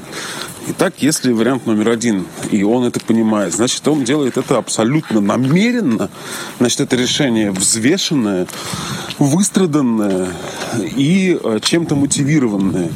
Итак, 0.68 0.94
если 0.98 1.30
вариант 1.30 1.66
номер 1.66 1.90
один, 1.90 2.26
и 2.50 2.64
он 2.64 2.84
это 2.84 2.98
понимает, 2.98 3.54
значит, 3.54 3.86
он 3.86 4.02
делает 4.02 4.36
это 4.36 4.58
абсолютно 4.58 5.20
намеренно, 5.20 6.10
значит, 6.58 6.80
это 6.80 6.96
решение 6.96 7.52
взвешенное, 7.52 8.48
выстраданное 9.20 10.28
и 10.96 11.38
э, 11.40 11.60
чем-то 11.62 11.94
мотивированное. 11.94 12.90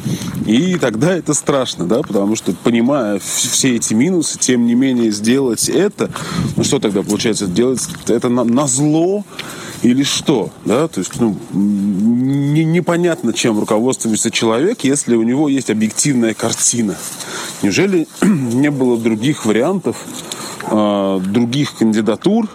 И 0.45 0.75
тогда 0.75 1.13
это 1.13 1.33
страшно, 1.33 1.85
да, 1.85 2.01
потому 2.01 2.35
что, 2.35 2.51
понимая 2.51 3.19
все 3.19 3.77
эти 3.77 3.93
минусы, 3.93 4.37
тем 4.37 4.65
не 4.65 4.75
менее 4.75 5.11
сделать 5.11 5.69
это, 5.69 6.09
ну 6.57 6.65
что 6.65 6.79
тогда 6.79 7.03
получается, 7.03 7.47
делать 7.47 7.87
это 8.07 8.27
на, 8.27 8.43
на 8.43 8.67
зло, 8.67 9.23
или 9.81 10.03
что, 10.03 10.51
да, 10.65 10.87
то 10.87 10.99
есть, 10.99 11.19
ну, 11.19 11.35
не, 11.53 12.63
непонятно, 12.63 13.33
чем 13.33 13.59
руководствуется 13.59 14.29
человек, 14.29 14.83
если 14.83 15.15
у 15.15 15.23
него 15.23 15.49
есть 15.49 15.69
объективная 15.69 16.33
картина. 16.33 16.95
Неужели 17.63 18.07
не 18.21 18.69
было 18.69 18.97
других 18.97 19.45
вариантов, 19.45 19.97
э, 20.69 21.19
других 21.25 21.75
кандидатур, 21.75 22.47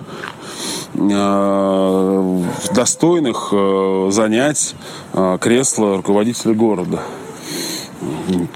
э, 0.94 2.42
достойных 2.72 3.48
э, 3.52 4.08
занять 4.12 4.74
э, 5.12 5.38
кресло 5.40 5.96
руководителя 5.96 6.54
города? 6.54 7.00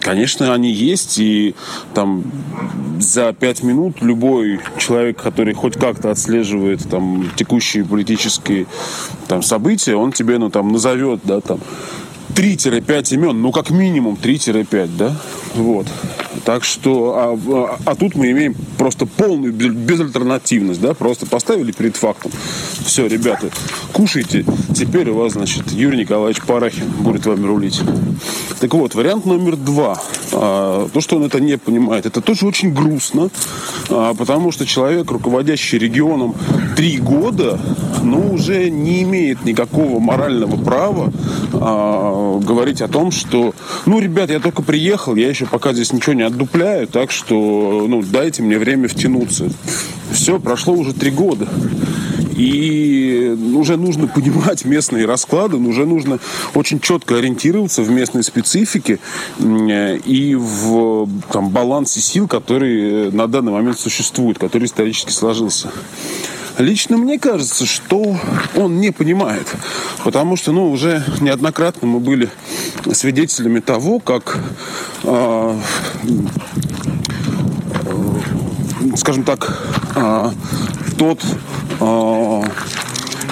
Конечно, 0.00 0.52
они 0.52 0.72
есть, 0.72 1.18
и 1.18 1.54
там 1.94 2.24
за 2.98 3.32
пять 3.32 3.62
минут 3.62 4.02
любой 4.02 4.60
человек, 4.78 5.22
который 5.22 5.54
хоть 5.54 5.76
как-то 5.76 6.10
отслеживает 6.10 6.88
там 6.88 7.30
текущие 7.36 7.84
политические 7.84 8.66
там 9.28 9.42
события, 9.42 9.94
он 9.94 10.12
тебе, 10.12 10.38
ну, 10.38 10.50
там, 10.50 10.72
назовет, 10.72 11.20
да, 11.24 11.40
там, 11.40 11.60
3-5 12.34 13.14
имен, 13.14 13.40
ну, 13.40 13.52
как 13.52 13.70
минимум 13.70 14.18
3-5, 14.20 14.90
да, 14.96 15.16
вот. 15.54 15.86
Так 16.44 16.64
что, 16.64 17.14
а, 17.16 17.38
а, 17.52 17.78
а 17.84 17.94
тут 17.94 18.14
мы 18.14 18.30
имеем 18.30 18.54
просто 18.78 19.04
полную 19.06 19.52
безальтернативность, 19.52 20.80
да, 20.80 20.94
просто 20.94 21.26
поставили 21.26 21.72
перед 21.72 21.96
фактом. 21.96 22.30
Все, 22.84 23.06
ребята, 23.06 23.50
кушайте, 23.92 24.44
теперь 24.74 25.10
у 25.10 25.16
вас, 25.16 25.32
значит, 25.32 25.70
Юрий 25.72 25.98
Николаевич 25.98 26.42
Парахин 26.42 26.88
будет 27.00 27.26
вами 27.26 27.46
рулить. 27.46 27.80
Так 28.60 28.74
вот, 28.74 28.94
вариант 28.94 29.24
номер 29.24 29.56
два. 29.56 29.98
А, 30.32 30.86
то, 30.92 31.00
что 31.00 31.16
он 31.16 31.24
это 31.24 31.40
не 31.40 31.56
понимает, 31.56 32.04
это 32.04 32.20
тоже 32.20 32.46
очень 32.46 32.74
грустно, 32.74 33.30
а, 33.88 34.12
потому 34.12 34.52
что 34.52 34.66
человек, 34.66 35.10
руководящий 35.10 35.78
регионом 35.78 36.34
три 36.76 36.98
года, 36.98 37.58
ну, 38.02 38.34
уже 38.34 38.68
не 38.68 39.02
имеет 39.02 39.46
никакого 39.46 39.98
морального 39.98 40.62
права 40.62 41.10
а, 41.54 42.38
говорить 42.38 42.82
о 42.82 42.88
том, 42.88 43.12
что, 43.12 43.54
ну, 43.86 43.98
ребят, 43.98 44.28
я 44.28 44.40
только 44.40 44.60
приехал, 44.60 45.16
я 45.16 45.30
еще 45.30 45.46
пока 45.46 45.72
здесь 45.72 45.94
ничего 45.94 46.12
не 46.12 46.22
отдупляю, 46.22 46.86
так 46.86 47.10
что, 47.10 47.86
ну, 47.88 48.02
дайте 48.02 48.42
мне 48.42 48.58
время 48.58 48.88
втянуться. 48.88 49.50
Все, 50.12 50.38
прошло 50.38 50.74
уже 50.74 50.92
три 50.92 51.10
года. 51.10 51.48
И 52.40 53.36
уже 53.54 53.76
нужно 53.76 54.08
понимать 54.08 54.64
местные 54.64 55.04
расклады, 55.04 55.58
уже 55.58 55.84
нужно 55.84 56.18
очень 56.54 56.80
четко 56.80 57.18
ориентироваться 57.18 57.82
в 57.82 57.90
местной 57.90 58.22
специфике 58.22 58.98
и 59.38 60.34
в 60.38 61.06
там, 61.30 61.50
балансе 61.50 62.00
сил, 62.00 62.26
который 62.26 63.12
на 63.12 63.26
данный 63.26 63.52
момент 63.52 63.78
существует, 63.78 64.38
который 64.38 64.64
исторически 64.64 65.12
сложился. 65.12 65.70
Лично 66.56 66.96
мне 66.96 67.18
кажется, 67.18 67.66
что 67.66 68.16
он 68.56 68.80
не 68.80 68.90
понимает. 68.90 69.46
Потому 70.02 70.36
что, 70.36 70.52
ну, 70.52 70.70
уже 70.70 71.04
неоднократно 71.20 71.86
мы 71.86 72.00
были 72.00 72.30
свидетелями 72.90 73.60
того, 73.60 73.98
как 74.00 74.38
э, 75.04 75.58
скажем 78.96 79.24
так, 79.24 79.58
э, 79.94 80.30
тот 80.98 81.24
э, 81.80 82.29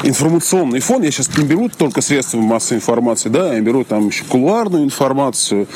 информационный 0.02 0.81
фон, 0.81 1.02
я 1.02 1.11
сейчас 1.11 1.37
не 1.37 1.44
беру 1.44 1.68
только 1.68 2.00
средства 2.00 2.38
массовой 2.38 2.78
информации, 2.78 3.28
да, 3.28 3.54
я 3.54 3.61
беру 3.61 3.85
там 3.85 4.09
еще 4.09 4.24
кулуарную 4.24 4.85
информацию, 4.85 5.66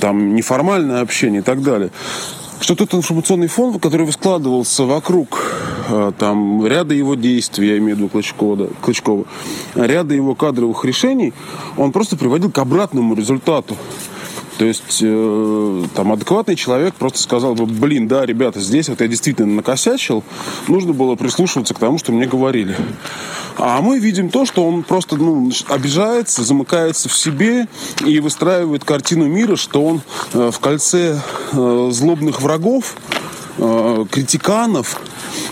там 0.00 0.34
неформальное 0.34 1.00
общение 1.00 1.40
и 1.40 1.44
так 1.44 1.62
далее 1.62 1.90
что 2.62 2.76
тот 2.76 2.94
информационный 2.94 3.48
фон, 3.48 3.78
который 3.80 4.10
складывался 4.12 4.84
вокруг 4.84 5.42
э, 5.88 6.12
там, 6.16 6.64
ряда 6.64 6.94
его 6.94 7.16
действий, 7.16 7.68
я 7.70 7.78
имею 7.78 7.96
в 7.96 7.98
виду 7.98 8.08
Клычкова, 8.08 8.68
Клычкова, 8.80 9.24
ряда 9.74 10.14
его 10.14 10.34
кадровых 10.34 10.84
решений, 10.84 11.32
он 11.76 11.90
просто 11.92 12.16
приводил 12.16 12.50
к 12.50 12.58
обратному 12.58 13.14
результату. 13.14 13.76
То 14.62 14.68
есть 14.68 15.00
э, 15.00 15.84
там 15.96 16.12
адекватный 16.12 16.54
человек 16.54 16.94
просто 16.94 17.18
сказал 17.18 17.56
бы, 17.56 17.66
блин, 17.66 18.06
да, 18.06 18.24
ребята, 18.24 18.60
здесь 18.60 18.88
вот 18.88 19.00
я 19.00 19.08
действительно 19.08 19.52
накосячил, 19.56 20.22
нужно 20.68 20.92
было 20.92 21.16
прислушиваться 21.16 21.74
к 21.74 21.80
тому, 21.80 21.98
что 21.98 22.12
мне 22.12 22.26
говорили. 22.26 22.76
А 23.58 23.82
мы 23.82 23.98
видим 23.98 24.28
то, 24.28 24.46
что 24.46 24.64
он 24.64 24.84
просто 24.84 25.16
ну, 25.16 25.50
обижается, 25.66 26.44
замыкается 26.44 27.08
в 27.08 27.16
себе 27.16 27.66
и 28.06 28.20
выстраивает 28.20 28.84
картину 28.84 29.26
мира, 29.26 29.56
что 29.56 29.84
он 29.84 30.00
э, 30.32 30.52
в 30.52 30.60
кольце 30.60 31.20
э, 31.50 31.88
злобных 31.90 32.40
врагов, 32.40 32.94
э, 33.58 34.04
критиканов, 34.10 35.00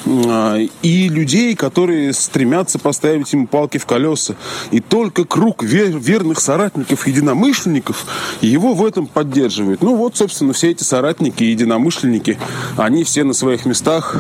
э, 0.05 0.67
и 0.83 1.09
людей, 1.09 1.55
которые 1.55 2.13
стремятся 2.13 2.79
поставить 2.79 3.33
ему 3.33 3.47
палки 3.47 3.79
в 3.79 3.87
колеса. 3.87 4.35
И 4.71 4.81
только 4.81 5.25
круг 5.25 5.63
вер, 5.63 5.99
верных 5.99 6.41
соратников, 6.41 7.07
единомышленников 7.07 8.07
его 8.41 8.75
в 8.75 8.85
этом 8.85 9.07
поддерживает. 9.07 9.83
Ну 9.83 9.97
вот, 9.97 10.17
собственно, 10.17 10.53
все 10.53 10.71
эти 10.71 10.83
соратники 10.83 11.43
и 11.43 11.51
единомышленники, 11.51 12.39
они 12.77 13.05
все 13.05 13.25
на 13.25 13.33
своих 13.33 13.67
местах 13.67 14.17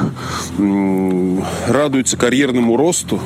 радуются 1.68 2.16
карьерному 2.16 2.76
росту, 2.76 3.20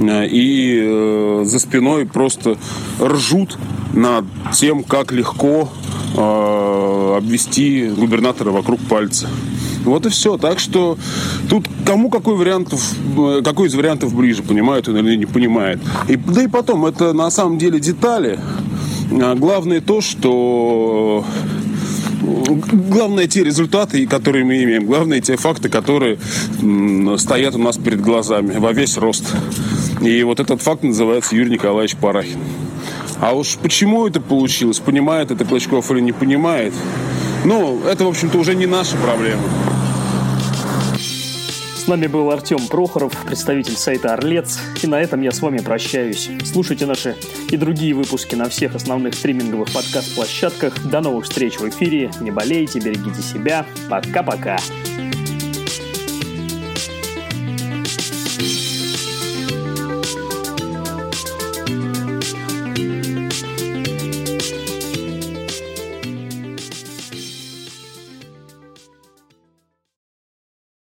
Э, 0.00 0.26
и 0.26 1.42
за 1.44 1.58
спиной 1.58 2.06
просто 2.06 2.56
ржут 3.00 3.58
над 3.94 4.24
тем, 4.52 4.82
как 4.82 5.12
легко 5.12 5.68
обвести 6.16 7.88
губернатора 7.88 8.50
вокруг 8.50 8.80
пальца. 8.80 9.28
Вот 9.86 10.04
и 10.04 10.08
все. 10.10 10.36
Так 10.36 10.58
что 10.58 10.98
тут 11.48 11.66
кому 11.86 12.10
какой, 12.10 12.36
вариант, 12.36 12.74
какой 13.44 13.68
из 13.68 13.74
вариантов 13.74 14.14
ближе, 14.14 14.42
понимает 14.42 14.88
он 14.88 14.98
или 14.98 15.16
не 15.16 15.26
понимает. 15.26 15.80
И, 16.08 16.16
да 16.16 16.42
и 16.42 16.48
потом, 16.48 16.84
это 16.84 17.12
на 17.12 17.30
самом 17.30 17.56
деле 17.56 17.80
детали. 17.80 18.38
Главное 19.10 19.80
то, 19.80 20.00
что 20.00 21.24
главное 22.20 23.28
те 23.28 23.44
результаты, 23.44 24.06
которые 24.06 24.44
мы 24.44 24.62
имеем, 24.64 24.84
главное 24.86 25.20
те 25.20 25.36
факты, 25.36 25.68
которые 25.68 26.18
стоят 27.18 27.54
у 27.54 27.58
нас 27.58 27.76
перед 27.76 28.00
глазами 28.00 28.58
во 28.58 28.72
весь 28.72 28.96
рост. 28.96 29.24
И 30.02 30.22
вот 30.24 30.40
этот 30.40 30.60
факт 30.60 30.82
называется 30.82 31.36
Юрий 31.36 31.52
Николаевич 31.52 31.96
Парахин. 31.96 32.40
А 33.20 33.32
уж 33.32 33.56
почему 33.56 34.06
это 34.06 34.20
получилось, 34.20 34.78
понимает 34.78 35.30
это 35.30 35.44
Клочков 35.44 35.90
или 35.90 36.00
не 36.00 36.12
понимает, 36.12 36.74
ну, 37.44 37.80
это, 37.86 38.04
в 38.04 38.08
общем-то, 38.08 38.38
уже 38.38 38.54
не 38.54 38.66
наша 38.66 38.96
проблема. 38.96 39.42
С 41.86 41.88
нами 41.88 42.08
был 42.08 42.32
Артем 42.32 42.66
Прохоров, 42.66 43.12
представитель 43.26 43.76
сайта 43.76 44.12
Орлец. 44.14 44.58
И 44.82 44.88
на 44.88 45.00
этом 45.00 45.20
я 45.20 45.30
с 45.30 45.40
вами 45.40 45.58
прощаюсь. 45.58 46.28
Слушайте 46.44 46.84
наши 46.84 47.14
и 47.48 47.56
другие 47.56 47.94
выпуски 47.94 48.34
на 48.34 48.48
всех 48.48 48.74
основных 48.74 49.14
стриминговых 49.14 49.72
подкаст-площадках. 49.72 50.84
До 50.90 51.00
новых 51.00 51.26
встреч 51.26 51.60
в 51.60 51.68
эфире. 51.68 52.10
Не 52.20 52.32
болейте, 52.32 52.80
берегите 52.80 53.22
себя. 53.22 53.64
Пока-пока. 53.88 54.56